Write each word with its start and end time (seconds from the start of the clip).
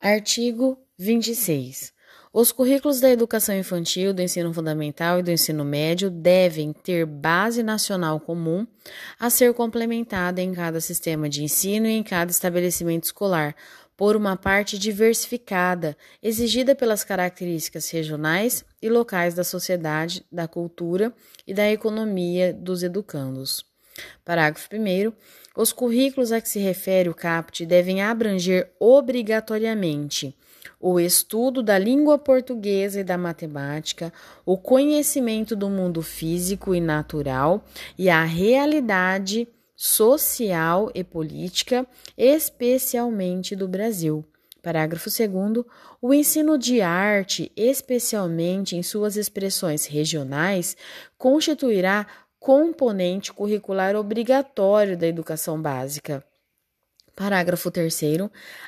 Artigo 0.00 0.78
26. 0.96 1.92
Os 2.32 2.52
currículos 2.52 3.00
da 3.00 3.10
educação 3.10 3.56
infantil, 3.56 4.14
do 4.14 4.22
ensino 4.22 4.54
fundamental 4.54 5.18
e 5.18 5.24
do 5.24 5.30
ensino 5.32 5.64
médio 5.64 6.08
devem 6.08 6.72
ter 6.72 7.04
base 7.04 7.64
nacional 7.64 8.20
comum 8.20 8.64
a 9.18 9.28
ser 9.28 9.52
complementada 9.54 10.40
em 10.40 10.54
cada 10.54 10.80
sistema 10.80 11.28
de 11.28 11.42
ensino 11.42 11.88
e 11.88 11.96
em 11.96 12.04
cada 12.04 12.30
estabelecimento 12.30 13.06
escolar, 13.06 13.56
por 13.96 14.14
uma 14.14 14.36
parte 14.36 14.78
diversificada, 14.78 15.96
exigida 16.22 16.76
pelas 16.76 17.02
características 17.02 17.90
regionais 17.90 18.64
e 18.80 18.88
locais 18.88 19.34
da 19.34 19.42
sociedade, 19.42 20.24
da 20.30 20.46
cultura 20.46 21.12
e 21.44 21.52
da 21.52 21.68
economia 21.68 22.54
dos 22.54 22.84
educandos. 22.84 23.66
Parágrafo 24.24 24.68
1. 24.72 25.12
Os 25.56 25.72
currículos 25.72 26.32
a 26.32 26.40
que 26.40 26.48
se 26.48 26.58
refere 26.58 27.08
o 27.08 27.14
CAPT 27.14 27.66
devem 27.66 28.02
abranger 28.02 28.70
obrigatoriamente 28.78 30.36
o 30.80 31.00
estudo 31.00 31.62
da 31.62 31.78
língua 31.78 32.18
portuguesa 32.18 33.00
e 33.00 33.04
da 33.04 33.18
matemática, 33.18 34.12
o 34.46 34.56
conhecimento 34.56 35.56
do 35.56 35.68
mundo 35.68 36.02
físico 36.02 36.74
e 36.74 36.80
natural 36.80 37.64
e 37.96 38.08
a 38.08 38.24
realidade 38.24 39.48
social 39.74 40.90
e 40.94 41.02
política, 41.04 41.86
especialmente 42.16 43.54
do 43.54 43.68
Brasil. 43.68 44.24
Parágrafo 44.62 45.08
2. 45.08 45.64
O 46.02 46.12
ensino 46.12 46.58
de 46.58 46.80
arte, 46.80 47.50
especialmente 47.56 48.76
em 48.76 48.82
suas 48.82 49.16
expressões 49.16 49.86
regionais, 49.86 50.76
constituirá 51.16 52.06
componente 52.38 53.32
curricular 53.32 53.96
obrigatório 53.96 54.96
da 54.96 55.06
educação 55.06 55.60
básica. 55.60 56.24
Parágrafo 57.14 57.68
3. 57.68 58.00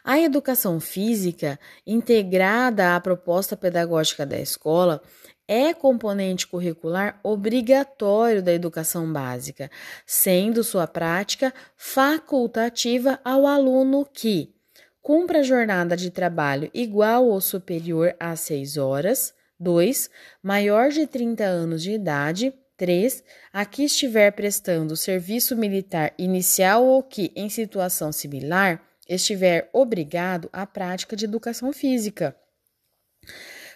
A 0.03 0.19
educação 0.19 0.81
física, 0.81 1.59
integrada 1.87 2.97
à 2.97 3.01
proposta 3.01 3.57
pedagógica 3.57 4.27
da 4.27 4.39
escola, 4.41 5.01
é 5.47 5.73
componente 5.73 6.47
curricular 6.47 7.21
obrigatório 7.23 8.43
da 8.43 8.53
educação 8.53 9.13
básica, 9.13 9.71
sendo 10.05 10.65
sua 10.65 10.87
prática 10.87 11.55
facultativa 11.77 13.21
ao 13.25 13.47
aluno 13.47 14.05
que 14.05 14.53
cumpra 15.01 15.43
jornada 15.43 15.97
de 15.97 16.11
trabalho 16.11 16.71
igual 16.75 17.27
ou 17.27 17.41
superior 17.41 18.15
a 18.19 18.35
6 18.35 18.77
horas, 18.77 19.33
2. 19.59 20.11
maior 20.43 20.91
de 20.91 21.07
30 21.07 21.45
anos 21.45 21.83
de 21.83 21.93
idade, 21.93 22.53
3. 22.81 23.23
A 23.53 23.67
que 23.67 23.85
estiver 23.85 24.33
prestando 24.33 24.97
serviço 24.97 25.55
militar 25.55 26.15
inicial 26.17 26.83
ou 26.83 27.03
que, 27.03 27.31
em 27.37 27.51
situação 27.51 28.11
similar, 28.11 28.83
estiver 29.07 29.69
obrigado 29.71 30.49
à 30.51 30.67
prática 30.67 31.15
de 31.15 31.27
educação 31.27 31.75
física. 31.75 32.35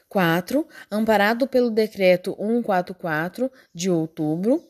4, 0.08 0.66
amparado 0.91 1.46
pelo 1.46 1.70
decreto 1.70 2.34
144 2.38 3.52
de 3.74 3.91
outubro, 3.91 4.64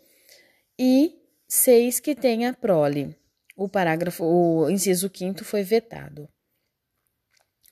e 0.77 1.15
6 1.47 2.01
que 2.01 2.17
tenha 2.17 2.53
prole. 2.53 3.17
O 3.57 3.69
parágrafo, 3.69 4.25
o 4.25 4.69
inciso 4.69 5.09
5 5.15 5.45
foi 5.45 5.63
vetado. 5.63 6.29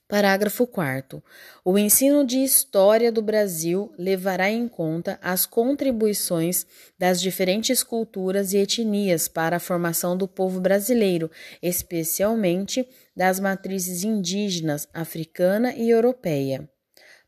Parágrafo 0.07 0.67
4. 0.67 1.23
O 1.63 1.77
ensino 1.77 2.25
de 2.25 2.43
História 2.43 3.11
do 3.11 3.21
Brasil 3.21 3.91
levará 3.97 4.49
em 4.49 4.67
conta 4.67 5.17
as 5.21 5.45
contribuições 5.45 6.67
das 6.99 7.21
diferentes 7.21 7.83
culturas 7.83 8.53
e 8.53 8.57
etnias 8.57 9.27
para 9.27 9.55
a 9.55 9.61
formação 9.61 10.15
do 10.15 10.27
povo 10.27 10.59
brasileiro, 10.59 11.31
especialmente 11.61 12.87
das 13.15 13.39
matrizes 13.39 14.03
indígenas, 14.03 14.87
africana 14.93 15.73
e 15.73 15.89
europeia. 15.89 16.69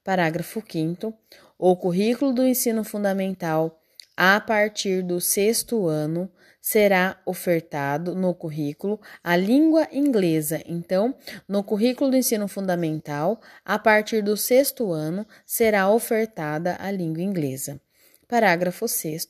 Parágrafo 0.03 0.61
5. 0.61 1.13
O 1.57 1.75
currículo 1.77 2.33
do 2.33 2.45
ensino 2.45 2.83
fundamental, 2.83 3.81
a 4.15 4.39
partir 4.39 5.03
do 5.03 5.19
sexto 5.19 5.87
ano, 5.87 6.31
será 6.61 7.21
ofertado 7.25 8.15
no 8.15 8.33
currículo 8.33 8.99
a 9.23 9.35
língua 9.35 9.87
inglesa. 9.91 10.61
Então, 10.65 11.13
no 11.47 11.63
currículo 11.63 12.09
do 12.09 12.17
ensino 12.17 12.47
fundamental, 12.47 13.39
a 13.63 13.77
partir 13.77 14.23
do 14.23 14.35
sexto 14.35 14.91
ano, 14.91 15.27
será 15.45 15.89
ofertada 15.89 16.75
a 16.79 16.89
língua 16.89 17.21
inglesa. 17.21 17.79
Parágrafo 18.27 18.87
6. 18.87 19.27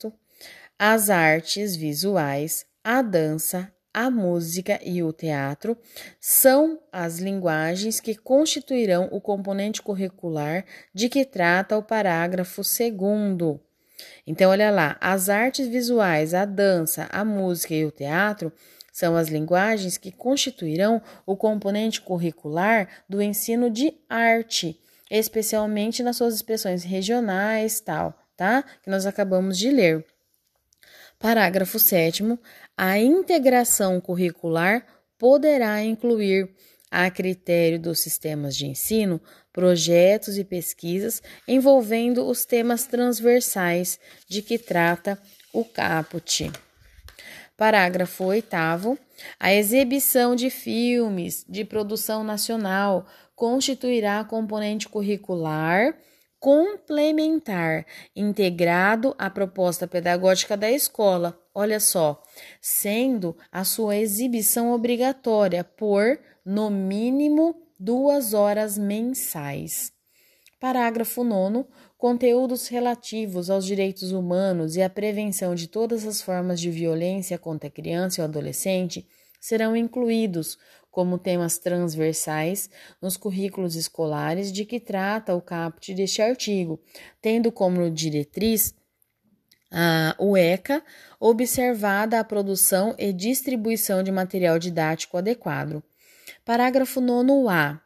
As 0.79 1.09
artes 1.09 1.75
visuais, 1.75 2.65
a 2.83 3.01
dança, 3.01 3.69
a 3.93 4.09
música 4.09 4.79
e 4.83 5.01
o 5.01 5.11
teatro 5.11 5.77
são 6.19 6.79
as 6.91 7.17
linguagens 7.19 7.99
que 7.99 8.15
constituirão 8.15 9.07
o 9.11 9.21
componente 9.21 9.81
curricular 9.81 10.65
de 10.93 11.07
que 11.07 11.23
trata 11.23 11.77
o 11.77 11.83
parágrafo 11.83 12.63
segundo. 12.63 13.59
Então, 14.27 14.49
olha 14.49 14.71
lá, 14.71 14.97
as 14.99 15.29
artes 15.29 15.67
visuais, 15.67 16.33
a 16.33 16.45
dança, 16.45 17.07
a 17.11 17.23
música 17.23 17.73
e 17.75 17.85
o 17.85 17.91
teatro 17.91 18.51
são 18.91 19.15
as 19.15 19.27
linguagens 19.27 19.97
que 19.97 20.11
constituirão 20.11 21.01
o 21.25 21.35
componente 21.35 22.01
curricular 22.01 22.87
do 23.09 23.21
ensino 23.21 23.69
de 23.69 23.93
arte, 24.09 24.79
especialmente 25.11 26.01
nas 26.01 26.15
suas 26.15 26.33
expressões 26.33 26.83
regionais, 26.83 27.79
tal, 27.79 28.17
tá? 28.35 28.63
Que 28.81 28.89
nós 28.89 29.05
acabamos 29.05 29.57
de 29.57 29.69
ler. 29.69 30.05
Parágrafo 31.19 31.77
7. 31.77 32.23
A 32.77 32.97
integração 32.97 34.01
curricular 34.01 34.85
poderá 35.17 35.83
incluir, 35.83 36.49
a 36.97 37.11
critério 37.11 37.77
dos 37.77 37.99
sistemas 37.99 38.55
de 38.55 38.65
ensino, 38.65 39.19
projetos 39.51 40.37
e 40.37 40.45
pesquisas 40.45 41.21
envolvendo 41.45 42.25
os 42.25 42.45
temas 42.45 42.87
transversais 42.87 43.99
de 44.29 44.41
que 44.41 44.57
trata 44.57 45.21
o 45.51 45.65
caput. 45.65 46.49
Parágrafo 47.57 48.23
8. 48.23 48.47
A 49.37 49.53
exibição 49.53 50.37
de 50.37 50.49
filmes 50.49 51.45
de 51.49 51.65
produção 51.65 52.23
nacional 52.23 53.05
constituirá 53.35 54.23
componente 54.23 54.87
curricular 54.87 55.97
complementar, 56.45 57.87
integrado 58.15 59.15
à 59.17 59.31
proposta 59.31 59.87
pedagógica 59.87 60.55
da 60.55 60.69
escola. 60.69 61.35
Olha 61.55 61.79
só, 61.79 62.21
sendo 62.61 63.35
a 63.51 63.63
sua 63.63 63.97
exibição 63.97 64.71
obrigatória 64.71 65.63
por, 65.63 66.19
no 66.45 66.69
mínimo, 66.69 67.55
duas 67.79 68.35
horas 68.35 68.77
mensais. 68.77 69.91
Parágrafo 70.59 71.23
9. 71.23 71.65
Conteúdos 71.97 72.67
relativos 72.67 73.49
aos 73.49 73.65
direitos 73.65 74.11
humanos 74.11 74.75
e 74.75 74.83
à 74.83 74.89
prevenção 74.89 75.55
de 75.55 75.67
todas 75.67 76.05
as 76.05 76.21
formas 76.21 76.59
de 76.59 76.69
violência 76.69 77.39
contra 77.39 77.69
a 77.69 77.71
criança 77.71 78.21
e 78.21 78.21
o 78.21 78.25
adolescente 78.25 79.07
serão 79.41 79.75
incluídos 79.75 80.59
como 80.95 81.19
temas 81.19 81.57
transversais 81.57 82.69
nos 83.01 83.17
currículos 83.17 83.75
escolares 83.75 84.49
de 84.49 84.63
que 84.63 84.79
trata 84.79 85.35
o 85.35 85.41
caput 85.41 85.93
deste 85.93 86.21
artigo, 86.21 86.79
tendo 87.21 87.51
como 87.51 87.91
diretriz 87.91 88.73
a 89.69 90.15
o 90.17 90.37
ECA, 90.37 90.81
observada 91.19 92.17
a 92.17 92.23
produção 92.23 92.95
e 92.97 93.11
distribuição 93.11 94.01
de 94.01 94.09
material 94.09 94.57
didático 94.57 95.17
adequado. 95.17 95.83
Parágrafo 96.45 97.01
9a. 97.01 97.81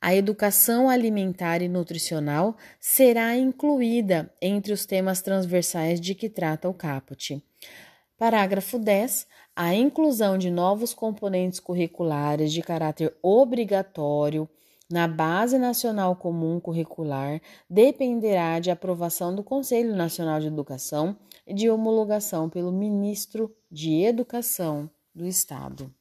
A 0.00 0.14
educação 0.14 0.88
alimentar 0.88 1.60
e 1.60 1.68
nutricional 1.68 2.56
será 2.80 3.36
incluída 3.36 4.32
entre 4.40 4.72
os 4.72 4.86
temas 4.86 5.20
transversais 5.20 6.00
de 6.00 6.14
que 6.14 6.30
trata 6.30 6.70
o 6.70 6.72
caput. 6.72 7.38
Parágrafo 8.18 8.78
10. 8.78 9.26
A 9.54 9.74
inclusão 9.74 10.38
de 10.38 10.50
novos 10.50 10.94
componentes 10.94 11.60
curriculares 11.60 12.50
de 12.50 12.62
caráter 12.62 13.14
obrigatório 13.22 14.48
na 14.90 15.06
Base 15.06 15.58
Nacional 15.58 16.16
Comum 16.16 16.58
Curricular 16.58 17.42
dependerá 17.68 18.58
de 18.58 18.70
aprovação 18.70 19.34
do 19.34 19.44
Conselho 19.44 19.94
Nacional 19.94 20.40
de 20.40 20.46
Educação 20.46 21.14
e 21.46 21.52
de 21.52 21.68
homologação 21.68 22.48
pelo 22.48 22.72
Ministro 22.72 23.54
de 23.70 24.02
Educação 24.02 24.88
do 25.14 25.26
Estado. 25.26 25.92